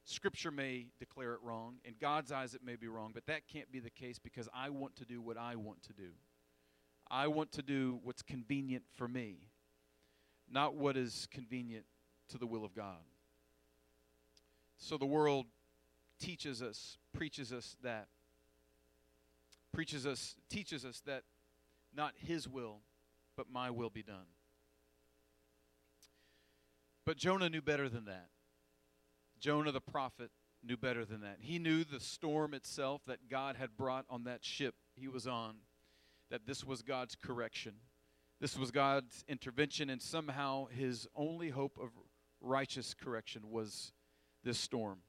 [0.04, 1.76] Scripture may declare it wrong.
[1.84, 4.70] In God's eyes, it may be wrong, but that can't be the case because I
[4.70, 6.10] want to do what I want to do.
[7.10, 9.48] I want to do what's convenient for me,
[10.50, 11.84] not what is convenient
[12.28, 13.02] to the will of God.
[14.78, 15.46] So the world
[16.20, 18.06] teaches us, preaches us that,
[19.72, 21.24] preaches us, teaches us that
[21.94, 22.80] not His will,
[23.36, 24.26] but my will be done.
[27.04, 28.28] But Jonah knew better than that.
[29.40, 30.30] Jonah the prophet
[30.62, 31.38] knew better than that.
[31.40, 35.56] He knew the storm itself that God had brought on that ship he was on,
[36.30, 37.74] that this was God's correction.
[38.40, 41.90] This was God's intervention, and somehow his only hope of
[42.40, 43.92] righteous correction was
[44.42, 45.00] this storm.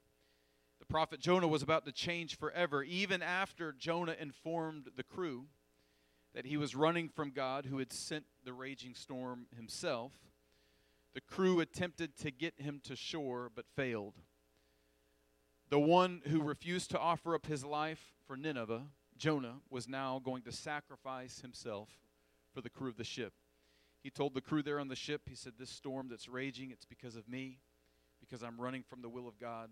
[0.80, 5.46] The prophet Jonah was about to change forever, even after Jonah informed the crew
[6.34, 10.14] that he was running from God who had sent the raging storm himself
[11.14, 14.16] the crew attempted to get him to shore but failed.
[15.70, 18.84] The one who refused to offer up his life for Nineveh,
[19.22, 21.90] Jonah, was now going to sacrifice himself
[22.56, 23.34] for the crew of the ship.
[24.02, 26.86] He told the crew there on the ship, he said, This storm that's raging, it's
[26.86, 27.60] because of me,
[28.20, 29.70] because I'm running from the will of God.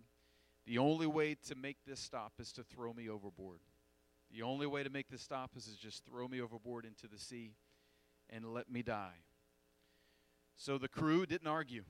[0.67, 3.61] The only way to make this stop is to throw me overboard.
[4.31, 7.17] The only way to make this stop is to just throw me overboard into the
[7.17, 7.55] sea
[8.29, 9.23] and let me die.
[10.57, 11.85] So the crew didn't argue.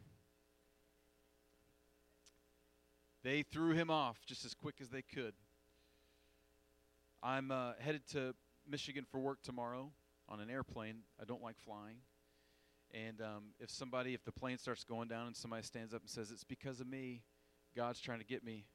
[3.21, 5.33] They threw him off just as quick as they could.
[7.21, 8.33] I'm uh, headed to
[8.67, 9.91] Michigan for work tomorrow
[10.27, 10.99] on an airplane.
[11.21, 11.97] I don't like flying.
[12.93, 16.09] And um, if somebody, if the plane starts going down and somebody stands up and
[16.09, 17.21] says, It's because of me,
[17.75, 18.65] God's trying to get me,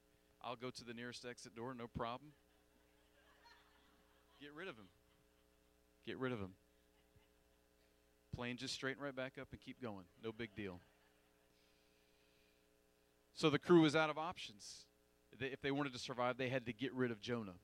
[0.43, 2.33] I'll go to the nearest exit door, no problem.
[4.41, 4.89] Get rid of him.
[6.07, 6.51] Get rid of him.
[8.37, 10.05] Plane just straighten right back up and keep going.
[10.23, 10.81] No big deal.
[13.33, 14.85] So the crew was out of options.
[15.41, 17.55] If they wanted to survive, they had to get rid of Jonah.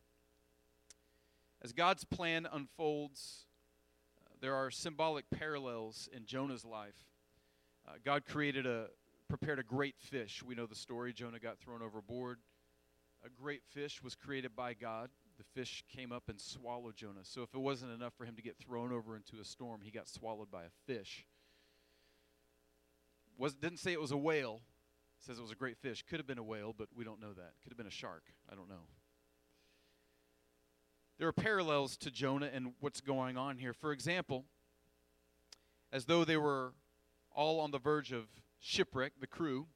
[1.63, 3.45] As God's plan unfolds,
[4.19, 6.95] uh, there are symbolic parallels in Jonah's life.
[7.87, 8.87] Uh, God created a
[9.29, 10.43] prepared a great fish.
[10.43, 11.13] We know the story.
[11.13, 12.39] Jonah got thrown overboard.
[13.25, 15.11] A great fish was created by God.
[15.39, 17.21] The fish came up and swallowed Jonah.
[17.23, 19.91] So if it wasn't enough for him to get thrown over into a storm, he
[19.91, 21.27] got swallowed by a fish.
[23.39, 24.63] Was didn't say it was a whale.
[25.21, 26.03] It says it was a great fish.
[26.09, 27.53] Could have been a whale, but we don't know that.
[27.63, 28.25] Could have been a shark.
[28.51, 28.87] I don't know
[31.21, 33.75] there are parallels to Jonah and what's going on here.
[33.75, 34.47] For example,
[35.93, 36.73] as though they were
[37.31, 38.25] all on the verge of
[38.59, 39.67] shipwreck, the crew,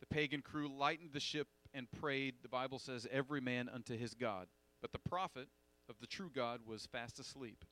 [0.00, 4.14] the pagan crew, lightened the ship and prayed, the Bible says, every man unto his
[4.14, 4.46] God.
[4.80, 5.48] But the prophet
[5.90, 7.66] of the true God was fast asleep.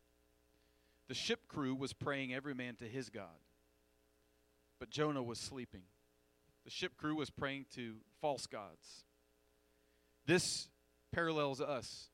[1.08, 3.40] The ship crew was praying every man to his God.
[4.78, 5.84] But Jonah was sleeping.
[6.64, 9.04] The ship crew was praying to false gods.
[10.26, 10.68] This
[11.12, 12.10] parallels us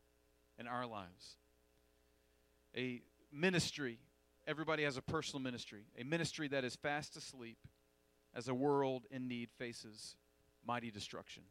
[0.58, 1.36] in our lives.
[2.76, 3.98] A ministry,
[4.46, 7.58] everybody has a personal ministry, a ministry that is fast asleep
[8.34, 10.16] as a world in need faces
[10.66, 11.42] mighty destruction.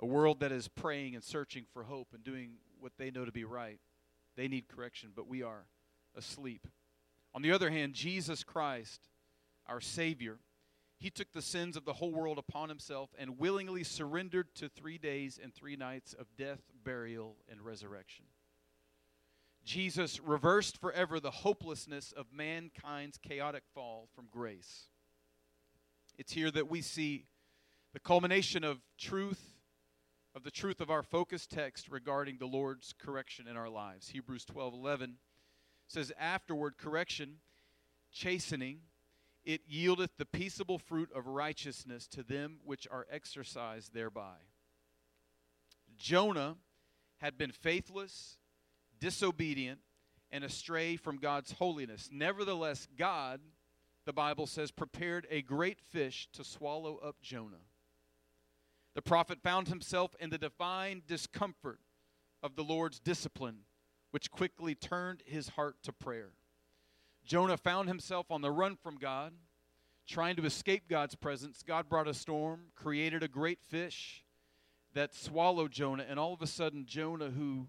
[0.00, 3.32] A world that is praying and searching for hope and doing what they know to
[3.32, 3.80] be right.
[4.36, 5.64] They need correction, but we are
[6.14, 6.66] asleep.
[7.34, 9.08] On the other hand, Jesus Christ,
[9.66, 10.38] our Savior,
[10.98, 14.98] he took the sins of the whole world upon himself and willingly surrendered to three
[14.98, 18.24] days and three nights of death, burial, and resurrection.
[19.64, 24.88] Jesus reversed forever the hopelessness of mankind's chaotic fall from grace.
[26.16, 27.26] It's here that we see
[27.92, 29.56] the culmination of truth,
[30.34, 34.08] of the truth of our focus text regarding the Lord's correction in our lives.
[34.08, 35.16] Hebrews 12 11
[35.88, 37.36] says, Afterward, correction,
[38.12, 38.78] chastening,
[39.46, 44.34] it yieldeth the peaceable fruit of righteousness to them which are exercised thereby.
[45.96, 46.56] Jonah
[47.18, 48.36] had been faithless,
[48.98, 49.80] disobedient,
[50.30, 52.10] and astray from God's holiness.
[52.12, 53.40] Nevertheless, God,
[54.04, 57.62] the Bible says, prepared a great fish to swallow up Jonah.
[58.94, 61.80] The prophet found himself in the divine discomfort
[62.42, 63.60] of the Lord's discipline,
[64.10, 66.32] which quickly turned his heart to prayer.
[67.26, 69.32] Jonah found himself on the run from God,
[70.06, 71.64] trying to escape God's presence.
[71.66, 74.24] God brought a storm, created a great fish
[74.94, 77.66] that swallowed Jonah, and all of a sudden, Jonah, who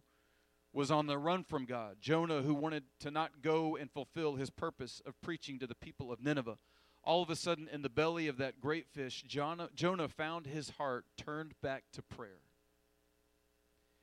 [0.72, 4.52] was on the run from God, Jonah, who wanted to not go and fulfill his
[4.52, 6.58] purpose of preaching to the people of Nineveh,
[7.04, 10.72] all of a sudden, in the belly of that great fish, Jonah, Jonah found his
[10.72, 12.42] heart turned back to prayer.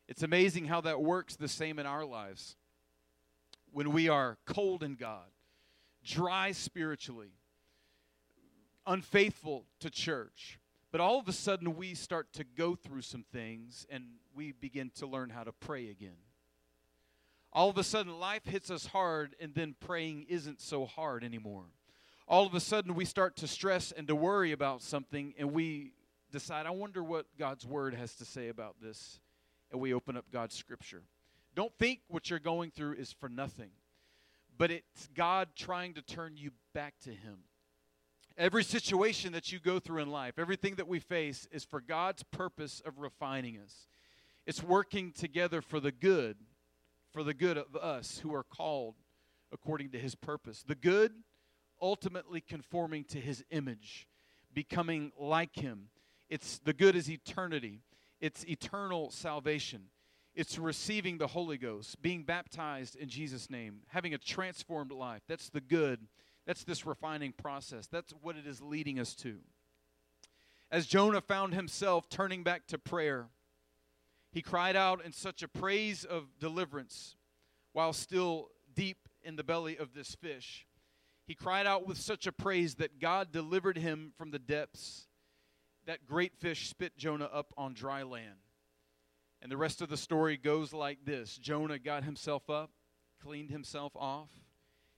[0.09, 2.57] It's amazing how that works the same in our lives.
[3.73, 5.27] When we are cold in God,
[6.05, 7.33] dry spiritually,
[8.87, 10.59] unfaithful to church.
[10.93, 14.91] But all of a sudden, we start to go through some things and we begin
[14.97, 16.17] to learn how to pray again.
[17.53, 21.67] All of a sudden, life hits us hard, and then praying isn't so hard anymore.
[22.27, 25.93] All of a sudden, we start to stress and to worry about something, and we
[26.33, 29.21] decide, I wonder what God's Word has to say about this.
[29.71, 31.03] And we open up God's Scripture.
[31.55, 33.71] Don't think what you're going through is for nothing
[34.57, 37.39] but it's God trying to turn you back to Him.
[38.37, 42.25] Every situation that you go through in life, everything that we face, is for God's
[42.25, 43.87] purpose of refining us.
[44.47, 46.37] It's working together for the good,
[47.13, 48.97] for the good of us who are called
[49.53, 50.65] according to His purpose.
[50.67, 51.13] The good,
[51.81, 54.09] ultimately conforming to His image,
[54.53, 55.89] becoming like Him.
[56.29, 57.83] It's the good is eternity,
[58.21, 59.83] it's eternal salvation.
[60.35, 65.23] It's receiving the Holy Ghost, being baptized in Jesus' name, having a transformed life.
[65.29, 66.01] That's the good.
[66.47, 67.87] That's this refining process.
[67.87, 69.39] That's what it is leading us to.
[70.71, 73.29] As Jonah found himself turning back to prayer,
[74.33, 77.15] he cried out in such a praise of deliverance
[77.73, 80.67] while still deep in the belly of this fish.
[81.27, 85.07] He cried out with such a praise that God delivered him from the depths.
[85.87, 88.44] That great fish spit Jonah up on dry land.
[89.45, 92.71] And the rest of the story goes like this Jonah got himself up,
[93.23, 94.31] cleaned himself off,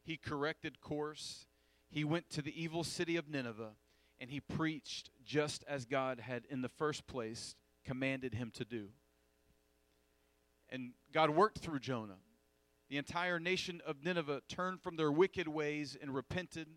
[0.04, 1.46] he corrected course,
[1.90, 3.72] he went to the evil city of Nineveh,
[4.20, 8.90] and he preached just as God had in the first place commanded him to do.
[10.70, 12.18] And God worked through Jonah.
[12.88, 16.68] The entire nation of Nineveh turned from their wicked ways and repented,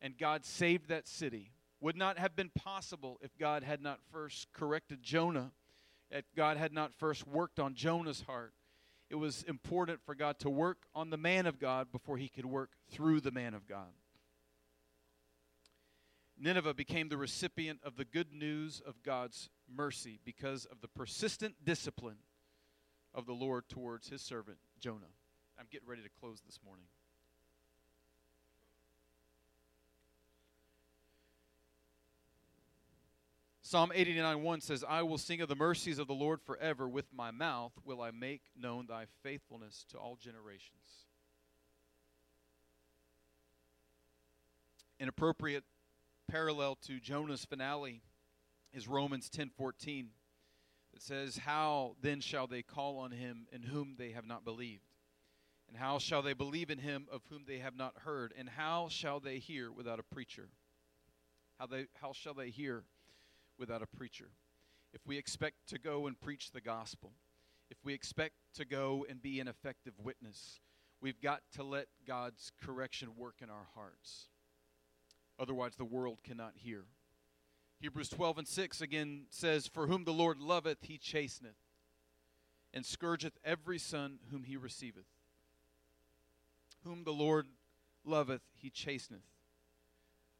[0.00, 1.52] and God saved that city.
[1.78, 5.52] Would not have been possible if God had not first corrected Jonah
[6.12, 8.52] that God had not first worked on Jonah's heart.
[9.10, 12.46] It was important for God to work on the man of God before he could
[12.46, 13.92] work through the man of God.
[16.38, 21.54] Nineveh became the recipient of the good news of God's mercy because of the persistent
[21.64, 22.18] discipline
[23.14, 25.12] of the Lord towards his servant Jonah.
[25.58, 26.86] I'm getting ready to close this morning.
[33.72, 36.86] Psalm 89 1 says, I will sing of the mercies of the Lord forever.
[36.86, 41.06] With my mouth will I make known thy faithfulness to all generations.
[45.00, 45.64] An appropriate
[46.28, 48.02] parallel to Jonah's finale
[48.74, 50.10] is Romans 10:14.
[50.92, 54.84] It says, "How then shall they call on him in whom they have not believed?
[55.68, 58.34] And how shall they believe in him of whom they have not heard?
[58.36, 60.50] And how shall they hear without a preacher?
[61.58, 62.84] How they how shall they hear
[63.58, 64.30] without a preacher.
[64.92, 67.12] If we expect to go and preach the gospel,
[67.70, 70.60] if we expect to go and be an effective witness,
[71.00, 74.28] we've got to let God's correction work in our hearts.
[75.38, 76.84] Otherwise, the world cannot hear.
[77.80, 81.56] Hebrews 12 and 6 again says, For whom the Lord loveth, he chasteneth,
[82.72, 85.06] and scourgeth every son whom he receiveth.
[86.84, 87.46] Whom the Lord
[88.04, 89.24] loveth, he chasteneth.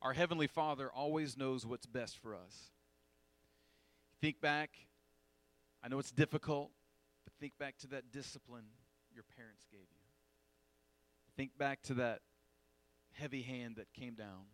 [0.01, 2.71] Our Heavenly Father always knows what's best for us.
[4.23, 4.71] Think back.
[5.83, 6.71] I know it's difficult,
[7.25, 8.67] but think back to that discipline
[9.13, 10.07] your parents gave you.
[11.37, 12.21] Think back to that
[13.15, 14.45] heavy hand that came down,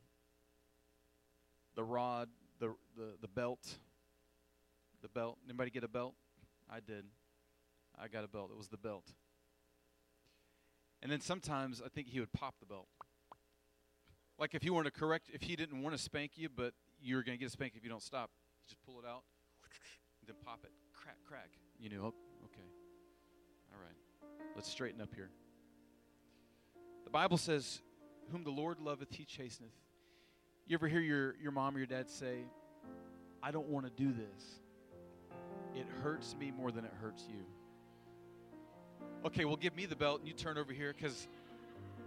[1.75, 3.77] the rod, the, the, the belt.
[5.03, 5.37] The belt.
[5.47, 6.14] Anybody get a belt?
[6.71, 7.05] I did.
[8.01, 8.51] I got a belt.
[8.51, 9.12] It was the belt.
[11.03, 12.89] And then sometimes I think he would pop the belt.
[14.39, 17.23] Like if you want to correct, if he didn't want to spank you, but you're
[17.23, 18.31] going to get a spank if you don't stop,
[18.66, 19.25] just pull it out
[20.27, 21.51] then pop it, crack, crack.
[21.79, 22.14] You know, oh,
[22.45, 22.69] okay.
[23.73, 24.41] All right.
[24.55, 25.31] Let's straighten up here.
[27.05, 27.81] The Bible says,
[28.31, 29.73] Whom the Lord loveth, he chasteneth.
[30.66, 32.41] You ever hear your, your mom or your dad say,
[33.43, 34.61] I don't want to do this?
[35.75, 37.45] It hurts me more than it hurts you.
[39.25, 41.27] Okay, well, give me the belt and you turn over here because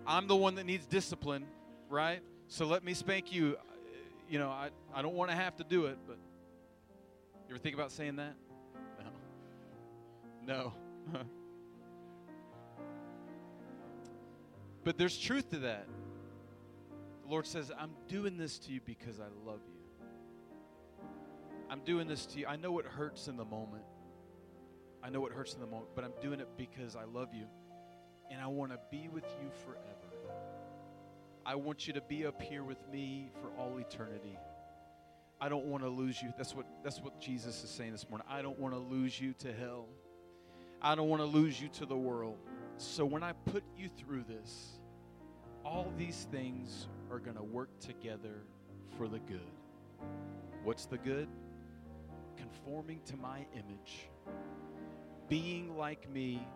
[0.05, 1.45] I'm the one that needs discipline,
[1.89, 2.21] right?
[2.47, 3.57] So let me spank you.
[3.59, 3.63] Uh,
[4.29, 6.17] you know, I, I don't want to have to do it, but
[7.51, 8.33] you ever think about saying that?
[10.47, 10.73] No.
[11.13, 11.19] No.
[14.85, 15.85] but there's truth to that.
[17.23, 19.81] The Lord says, I'm doing this to you because I love you.
[21.69, 22.47] I'm doing this to you.
[22.47, 23.83] I know it hurts in the moment.
[25.03, 27.47] I know it hurts in the moment, but I'm doing it because I love you.
[28.31, 29.89] And I want to be with you forever.
[31.45, 34.37] I want you to be up here with me for all eternity.
[35.43, 36.31] I don't want to lose you.
[36.37, 38.27] That's what, that's what Jesus is saying this morning.
[38.29, 39.87] I don't want to lose you to hell.
[40.79, 42.37] I don't want to lose you to the world.
[42.77, 44.79] So when I put you through this,
[45.65, 48.43] all these things are going to work together
[48.97, 49.41] for the good.
[50.63, 51.27] What's the good?
[52.37, 54.09] Conforming to my image,
[55.27, 56.47] being like me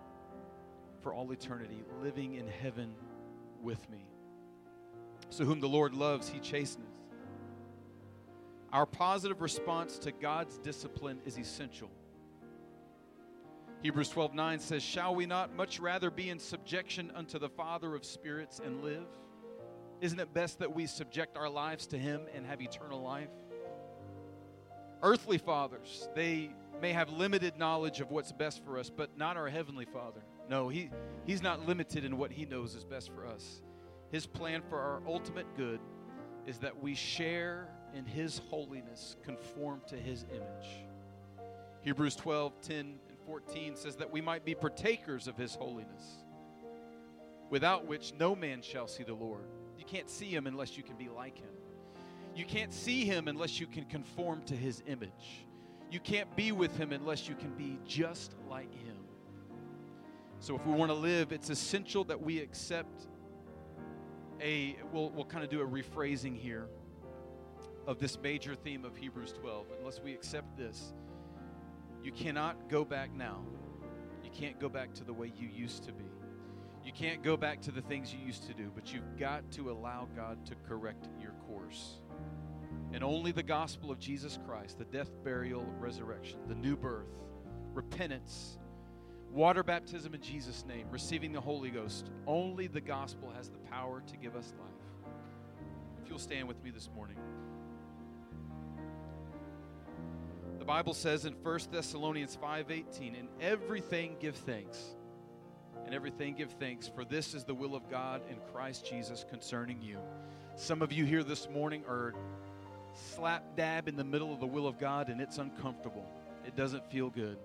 [1.01, 2.93] for all eternity, living in heaven
[3.63, 4.05] with me.
[5.29, 6.94] So, whom the Lord loves, he chasteneth
[8.71, 11.89] our positive response to God's discipline is essential.
[13.81, 17.93] Hebrews 12 9 says, Shall we not much rather be in subjection unto the Father
[17.95, 19.05] of spirits and live?
[20.01, 23.29] Isn't it best that we subject our lives to Him and have eternal life?
[25.03, 26.49] Earthly fathers, they
[26.81, 30.21] may have limited knowledge of what's best for us, but not our Heavenly Father.
[30.49, 30.89] No, he,
[31.25, 33.61] He's not limited in what He knows is best for us.
[34.11, 35.79] His plan for our ultimate good
[36.45, 40.85] is that we share in his holiness conform to his image.
[41.81, 46.25] Hebrews 12, 10, and 14 says that we might be partakers of his holiness,
[47.49, 49.45] without which no man shall see the Lord.
[49.77, 51.49] You can't see him unless you can be like him.
[52.35, 55.45] You can't see him unless you can conform to his image.
[55.89, 58.97] You can't be with him unless you can be just like him.
[60.39, 63.07] So if we want to live, it's essential that we accept
[64.41, 66.67] a, we'll, we'll kind of do a rephrasing here
[67.87, 70.93] of this major theme of Hebrews 12, unless we accept this,
[72.03, 73.39] You cannot go back now.
[74.23, 76.05] You can't go back to the way you used to be.
[76.83, 79.71] You can't go back to the things you used to do, but you've got to
[79.71, 82.01] allow God to correct your course.
[82.93, 87.09] And only the gospel of Jesus Christ, the death, burial, resurrection, the new birth,
[87.73, 88.59] repentance,
[89.31, 94.03] water baptism in Jesus' name, receiving the Holy Ghost, only the gospel has the power
[94.05, 95.11] to give us life.
[96.03, 97.17] If you'll stand with me this morning.
[100.65, 104.95] The Bible says in 1 Thessalonians 5:18, "In everything give thanks."
[105.85, 109.79] And everything give thanks, for this is the will of God in Christ Jesus concerning
[109.79, 109.99] you.
[110.55, 112.15] Some of you here this morning are
[112.95, 116.09] slap dab in the middle of the will of God and it's uncomfortable.
[116.47, 117.37] It doesn't feel good.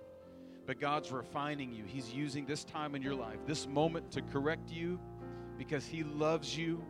[0.64, 1.84] But God's refining you.
[1.84, 4.98] He's using this time in your life, this moment to correct you
[5.58, 6.82] because He loves you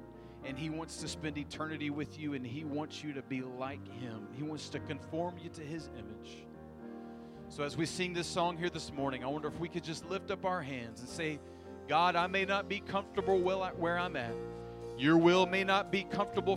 [0.45, 3.87] and He wants to spend eternity with you and He wants you to be like
[4.01, 4.27] Him.
[4.37, 6.45] He wants to conform you to His image.
[7.49, 10.09] So, as we sing this song here this morning, I wonder if we could just
[10.09, 11.41] lift up our hands and say,
[11.89, 14.35] God, I may not be comfortable where I'm at.
[14.97, 16.57] Your will may not be comfortable